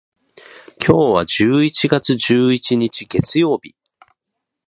[0.83, 3.75] 今日は十一月十一日、月曜日。